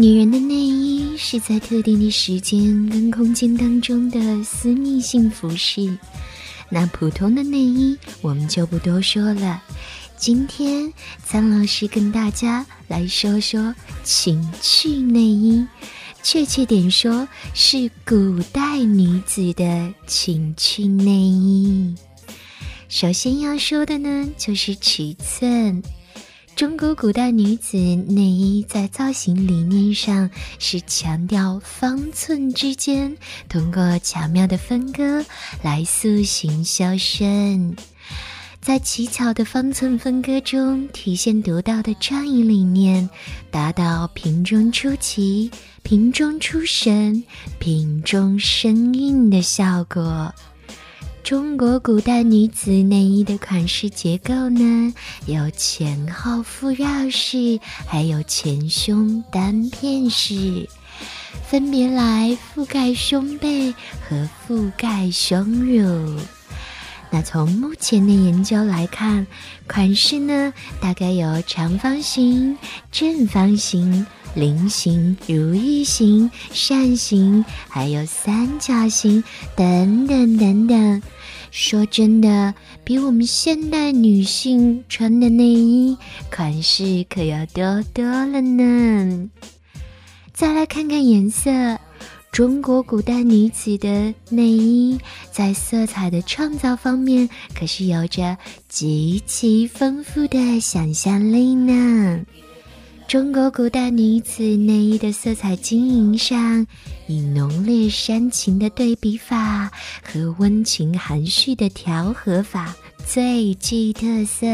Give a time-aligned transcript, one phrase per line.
[0.00, 5.98] 女人的内衣是在特定的时间跟空间当中的私密性服饰，
[6.68, 9.60] 那普通的内衣我们就不多说了。
[10.16, 10.92] 今天
[11.24, 13.74] 苍老师跟大家来说说
[14.04, 15.66] 情趣内衣，
[16.22, 21.92] 确切点说是古代女子的情趣内衣。
[22.88, 25.82] 首先要说的呢，就是尺寸。
[26.58, 33.16] 中国古代女子内衣在造型理念上是强调方寸之间，
[33.48, 35.24] 通过巧妙的分割
[35.62, 37.76] 来塑形修身，
[38.60, 43.08] 在奇巧的方寸分割中体现独到的创意理念，
[43.52, 45.52] 达到瓶中出奇、
[45.84, 47.22] 瓶中出神、
[47.60, 50.34] 瓶中生韵的效果。
[51.22, 54.94] 中国古代女子内衣的款式结构呢，
[55.26, 60.68] 有前后复绕式，还有前胸单片式，
[61.46, 63.74] 分别来覆盖胸背
[64.08, 66.18] 和覆盖胸乳。
[67.10, 69.26] 那从目前的研究来看，
[69.66, 72.56] 款式呢大概有长方形、
[72.90, 74.06] 正方形、
[74.38, 79.24] 菱形、如意形、扇形，还有三角形
[79.56, 81.02] 等等等等。
[81.50, 85.96] 说真的，比我们现代女性穿的内衣
[86.30, 89.28] 款式可要多多了呢。
[90.32, 91.50] 再来看看颜色，
[92.30, 95.00] 中国古代女子的内衣
[95.32, 98.36] 在色彩的创造方面可是有着
[98.68, 102.20] 极其丰富的想象力呢。
[103.08, 106.66] 中国古代女子内衣的色彩经营上，
[107.06, 112.76] 以浓烈煽情的对比法和温情含蓄的调和法
[113.06, 114.46] 最具特色。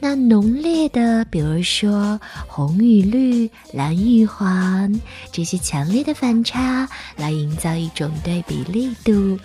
[0.00, 5.00] 那浓烈的，比如说红与绿、蓝与黄，
[5.32, 9.38] 这些强烈的反差来营造一种对比力度，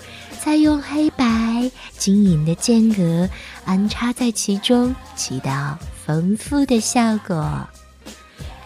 [0.44, 3.30] 再用黑白晶莹的间隔
[3.66, 5.78] 安插在其中，起到。
[6.06, 7.66] 丰富的效果，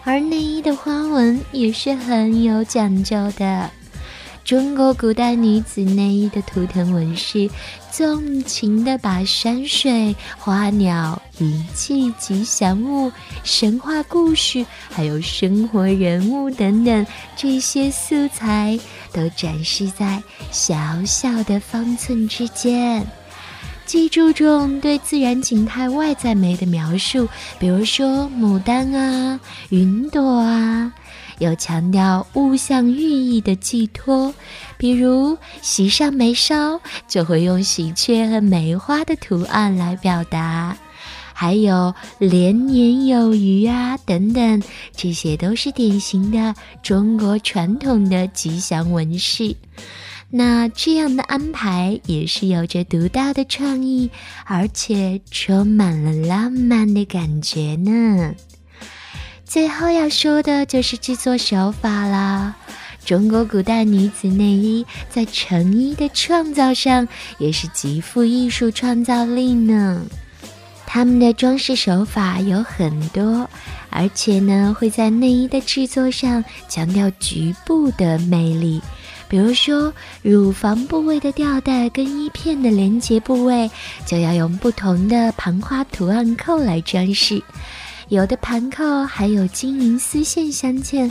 [0.02, 3.70] 而内衣的花纹也是很有讲究的。
[4.48, 7.50] 中国古代女子内衣的图腾纹饰，
[7.92, 13.12] 纵情的把山水、花鸟、云气、吉祥物、
[13.44, 18.80] 神话故事，还有生活人物等等这些素材，
[19.12, 20.72] 都展示在小
[21.04, 23.06] 小的方寸之间。
[23.84, 27.28] 既注重对自然景态外在美的描述，
[27.58, 29.38] 比如说牡丹啊、
[29.68, 30.92] 云朵啊，
[31.38, 34.34] 有强调物象寓意的寄托，
[34.76, 40.76] 比如喜上眉梢就会用喜鹊和梅花的图案来表达，
[41.32, 44.62] 还有连年有余啊等等，
[44.96, 49.54] 这些都是典型的中国传统的吉祥纹饰。
[50.30, 54.10] 那这样的安排也是有着独到的创意，
[54.44, 58.34] 而且充满了浪漫的感觉呢。
[59.48, 62.54] 最后要说的就是制作手法啦。
[63.02, 70.02] 中国古代女子内衣在成衣的创造上也是极富艺术创造力呢。
[70.86, 73.48] 他们的装饰手法有很多，
[73.88, 78.82] 而且呢会在内衣的制作上强调局部的魅力。
[79.30, 79.92] 比如说，
[80.22, 83.70] 乳房部位的吊带跟衣片的连接部位，
[84.06, 87.42] 就要用不同的盘花图案扣来装饰。
[88.08, 91.10] 有的盘扣还有金银丝线镶嵌，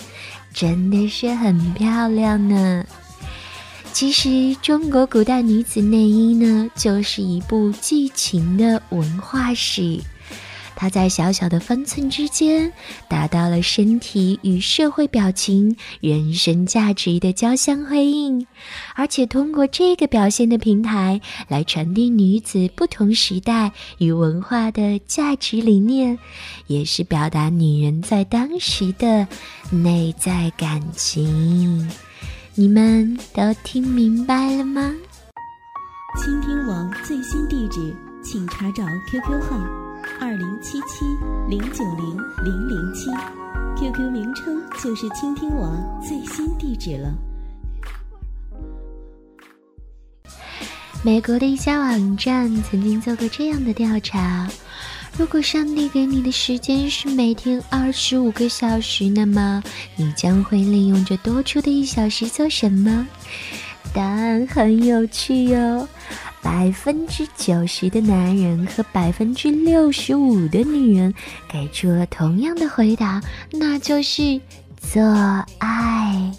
[0.52, 2.84] 真的是很漂亮呢。
[3.94, 10.00] 其实，中国古代女子内衣呢，就是一部剧情的文化史。
[10.80, 12.72] 它在小小的分寸之间，
[13.10, 18.46] 达到了身体与社会表情、人生价值的交相辉映，
[18.94, 26.20] 而且通过这个表现的平台来传递女子不同时代与文化的价值理念，
[26.68, 29.28] 也是表达女人在当时的
[29.72, 31.90] 内在感情。
[32.54, 34.94] 你们都听明白了吗？
[36.24, 39.87] 倾听网最新地址，请查找 QQ 号。
[40.20, 41.06] 二零七七
[41.48, 43.10] 零九零零零七
[43.78, 45.72] ，QQ 名称就是倾听我
[46.02, 47.14] 最新地址了。
[51.04, 54.50] 美国的一家网站曾经做过这样的调查：
[55.18, 59.64] 如果上帝给你的时间是每天二十五个小时，那么
[59.96, 63.08] 你将会利用这多出的一小时做什么？
[63.94, 65.88] 答案很有趣哟，
[66.42, 71.14] 百分之九十的男人和百分之六十五的女人
[71.48, 74.40] 给出了同样的回答，那就是
[74.80, 75.04] 做
[75.58, 76.32] 爱。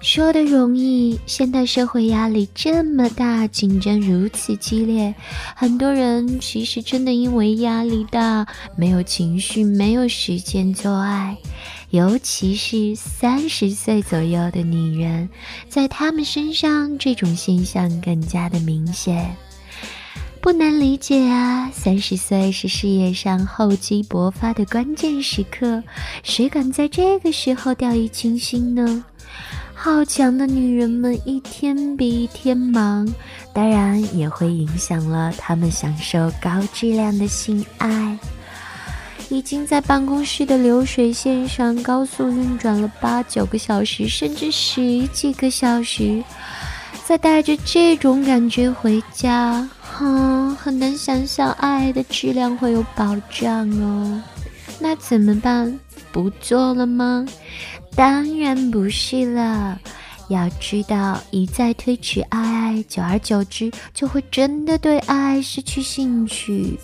[0.00, 5.14] 说的容易，现代社会压力这么大，竞争如此激烈，
[5.54, 8.46] 很多人其实真的因为压力大，
[8.76, 11.36] 没有情绪，没有时间做爱。
[11.90, 15.28] 尤其是三十岁左右的女人，
[15.68, 19.36] 在她们身上这种现象更加的明显。
[20.40, 25.82] 不难理解啊，三十岁是事业上厚积薄发的关键时刻，
[26.22, 29.04] 谁敢在这个时候掉以轻心呢？
[29.74, 33.12] 好强的女人们一天比一天忙，
[33.52, 38.18] 当然也会影响了她们享受高质量的性爱。
[39.30, 46.22] 已经在办公室的流水线上高速运转了八九个小时，甚至十几个小时，
[47.04, 54.20] 再带着这种感觉回家，哼，很难想象爱的质量会有保障哦。
[54.80, 55.78] 那怎么办？
[56.10, 57.24] 不做了吗？
[57.94, 59.78] 当然不是了，
[60.28, 66.78] 要知道一再推迟爱，久而久之就会真的对爱失去兴趣。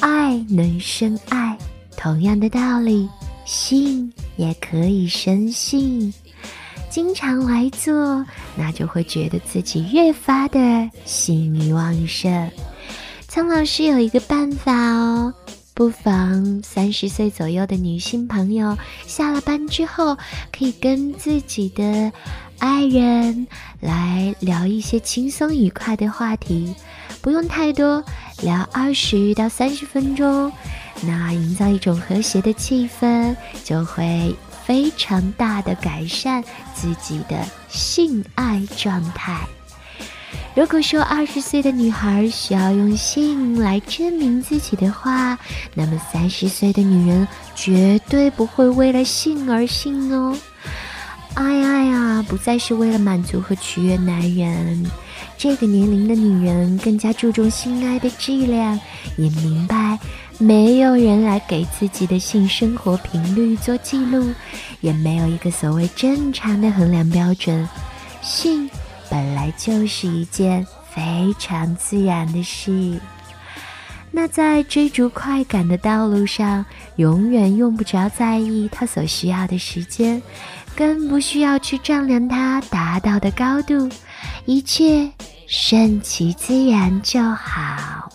[0.00, 1.56] 爱能生爱，
[1.96, 3.08] 同样的道理，
[3.44, 6.12] 性也可以生性。
[6.90, 8.24] 经常来做，
[8.56, 12.50] 那就会觉得自己越发的性欲旺盛。
[13.26, 15.34] 苍老师有一个办法哦。
[15.74, 20.16] 不妨三十岁左右的女性朋友下了班之后，
[20.50, 22.10] 可以跟自己的
[22.58, 23.46] 爱人
[23.78, 26.74] 来聊一些轻松愉快的话题，
[27.20, 28.02] 不用太多，
[28.42, 30.50] 聊二十到三十分钟，
[31.02, 34.34] 那营造一种和谐的气氛，就会
[34.64, 36.42] 非常大的改善
[36.74, 39.38] 自己的性爱状态。
[40.54, 45.38] 如果说二十岁的女孩需要用性来证明自己的话，
[45.74, 50.36] 那么三十岁的女人绝对不会为了性而性哦。
[51.34, 54.84] 爱爱啊，不再是为了满足和取悦男人。
[55.36, 58.78] 这个年龄的女人更加注重性爱的质量，
[59.16, 59.98] 也明白
[60.38, 64.32] 没有人来给自己的性生活频率做记录，
[64.80, 67.68] 也没有一个所谓正常的衡量标准。
[68.22, 68.68] 性。
[69.10, 73.00] 本来就是一件非常自然的事。
[74.10, 76.62] 那在追逐快感的道路上，
[76.96, 80.22] 永远用不着在意他所需要的时间，
[80.78, 83.90] 更不需要去丈量它达到的高度，
[84.44, 85.12] 一切
[85.48, 88.08] 顺其自然就好。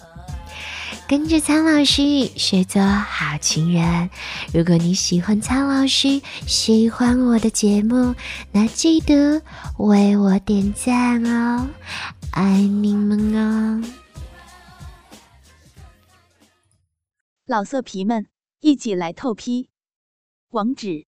[1.05, 4.09] 跟着苍老师学做好情人。
[4.53, 8.15] 如果你喜欢苍老师，喜欢我的节目，
[8.53, 9.41] 那记得
[9.77, 11.67] 为我点赞哦，
[12.31, 13.83] 爱你们哦！
[17.45, 18.25] 老色皮们，
[18.61, 19.69] 一起来透批，
[20.51, 21.07] 网址